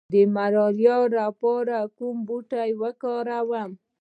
[0.13, 3.71] د ملاریا لپاره کوم بوټی وکاروم؟